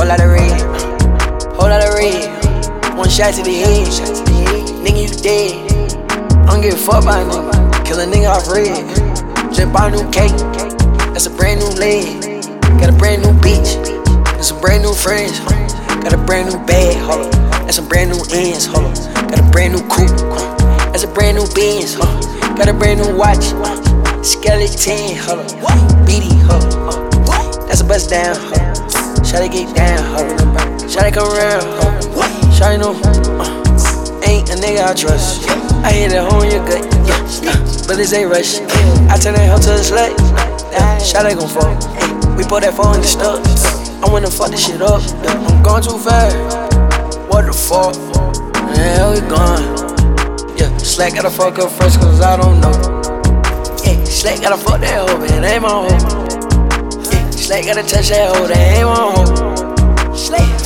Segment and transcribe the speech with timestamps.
[0.00, 0.60] Whole lot of red,
[1.60, 2.96] whole lot of red.
[2.96, 3.84] One shot to the head,
[4.80, 5.52] nigga you dead.
[6.48, 7.84] I don't give a fuck by a nigga.
[7.84, 8.80] Kill a nigga off red.
[9.52, 10.32] Just bought a new cake,
[11.12, 12.16] that's a brand new leg.
[12.80, 13.76] Got a brand new beach,
[14.32, 15.38] and some brand new friends.
[16.00, 17.32] Got a brand new bag, hold up.
[17.68, 19.28] That's some brand new ends, hold up.
[19.28, 20.16] Got a brand new coupe,
[20.96, 22.56] that's a brand new Benz, hold up.
[22.56, 23.52] Got a brand new watch,
[24.24, 26.08] skeleton, hold up.
[26.08, 27.68] BD, hold up.
[27.68, 28.69] That's a bust down, hold up
[29.38, 30.88] it get down.
[30.88, 31.62] Shot it come around.
[32.52, 32.98] Shot it know.
[33.38, 35.48] Uh, ain't a nigga I trust.
[35.84, 36.82] I hit it home in your gut.
[37.06, 37.54] Yeah.
[37.86, 38.58] But this ain't rush.
[39.06, 40.18] I turn that hoe to a slut.
[40.72, 40.98] Yeah.
[40.98, 41.74] It gon' fall.
[42.36, 43.38] We put that phone in the stuff.
[44.02, 45.00] I wanna fuck this shit up.
[45.22, 45.46] Yeah.
[45.46, 46.34] I'm going too fast.
[47.30, 47.94] What the fuck?
[48.66, 50.58] Where the hell we gone?
[50.58, 52.74] Yeah, Slack gotta fuck up first, cause I don't know.
[53.84, 55.42] Yeah, Slack gotta fuck that hoe, man.
[55.42, 56.29] That ain't my hoe.
[57.50, 59.26] Yeah, gotta touch that hoe, that ain't my hoe.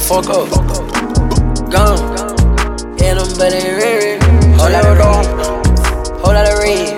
[0.04, 0.52] Fuck up.
[1.72, 1.96] Gone.
[3.00, 4.20] Yeah, them better red.
[4.60, 5.24] Hold out of red.
[6.20, 6.92] Hold out of red.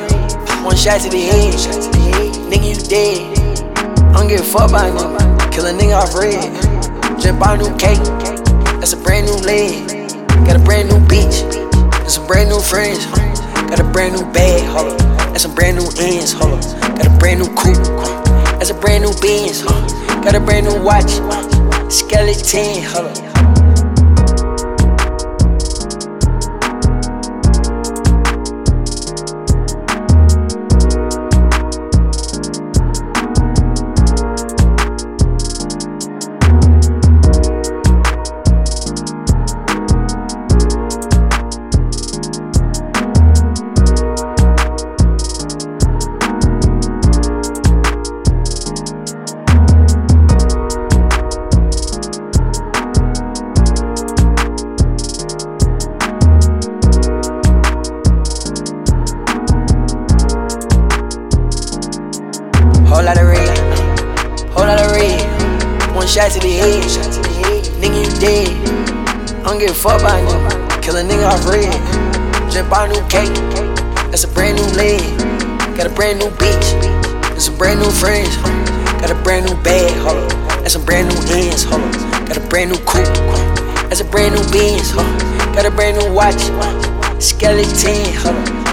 [0.66, 1.54] One shot to the head.
[2.50, 3.38] Nigga, you dead.
[4.10, 5.52] I don't give a fuck about nigga.
[5.52, 6.42] Kill a nigga off red.
[7.22, 8.02] Just buy a new cake.
[8.82, 9.86] That's a brand new leg.
[10.44, 11.46] Got a brand new beach.
[12.02, 13.06] That's some brand new friends.
[13.70, 14.66] Got a brand new bag.
[14.66, 15.30] Hold up.
[15.30, 16.32] That's some brand new ends.
[16.32, 16.80] Hold up.
[16.98, 17.95] Got a brand new coupe.
[18.58, 19.62] That's a brand new Benz.
[19.62, 21.10] Got a brand new watch.
[21.92, 22.84] Skeleton.
[22.96, 23.25] Up.
[66.06, 66.84] One shot to the head,
[67.82, 68.46] nigga you dead.
[69.42, 70.80] I don't give a fuck about nigga.
[70.80, 71.66] Kill a nigga off red.
[72.48, 73.34] Just buy a new cake.
[74.14, 75.02] That's a brand new leg.
[75.76, 76.68] Got a brand new beach.
[77.34, 78.36] That's some brand new friends.
[79.02, 79.90] Got a brand new bag.
[80.06, 80.30] Hold up.
[80.62, 81.64] That's some brand new ends.
[81.64, 82.28] Hold up.
[82.28, 83.10] Got a brand new coupe.
[83.90, 84.92] That's a brand new Benz.
[84.92, 85.54] Hold on.
[85.56, 86.38] Got a brand new watch.
[87.20, 88.14] Skeleton.
[88.22, 88.65] Hold up.